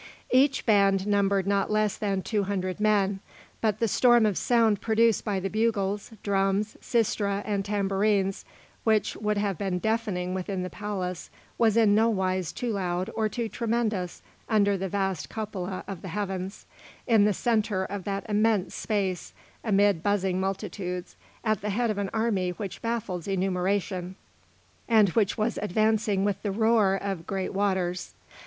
Each 0.31 0.65
band 0.65 1.05
numbered 1.05 1.45
not 1.45 1.69
less 1.69 1.95
than 1.95 2.23
two 2.23 2.45
hundred 2.45 2.79
men, 2.79 3.19
but 3.61 3.77
the 3.79 3.87
storm 3.87 4.25
of 4.25 4.35
sound 4.35 4.81
produced 4.81 5.23
by 5.23 5.39
the 5.39 5.47
bugles, 5.47 6.09
drums, 6.23 6.75
sistra, 6.81 7.43
and 7.45 7.63
tambourines, 7.63 8.43
which 8.83 9.15
would 9.15 9.37
have 9.37 9.59
been 9.59 9.77
deafening 9.77 10.33
within 10.33 10.63
the 10.63 10.71
palace, 10.71 11.29
was 11.59 11.77
in 11.77 11.93
no 11.93 12.09
wise 12.09 12.51
too 12.51 12.71
loud 12.73 13.11
or 13.13 13.29
too 13.29 13.47
tremendous 13.47 14.23
under 14.49 14.75
the 14.75 14.89
vast 14.89 15.29
cupola 15.29 15.83
of 15.87 16.01
the 16.01 16.07
heavens, 16.07 16.65
in 17.05 17.25
the 17.25 17.31
centre 17.31 17.85
of 17.85 18.03
that 18.05 18.25
immense 18.27 18.73
space, 18.73 19.35
amid 19.63 20.01
buzzing 20.01 20.39
multitudes, 20.39 21.15
at 21.43 21.61
the 21.61 21.69
head 21.69 21.91
of 21.91 21.99
an 21.99 22.09
army 22.11 22.49
which 22.49 22.81
baffles 22.81 23.27
enumeration 23.27 24.15
and 24.89 25.09
which 25.09 25.37
was 25.37 25.59
advancing 25.61 26.25
with 26.25 26.41
the 26.41 26.51
roar 26.51 26.95
of 26.95 27.27
great 27.27 27.53
waters. 27.53 28.15